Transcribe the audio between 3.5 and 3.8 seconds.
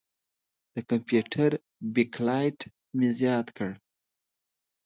کړ.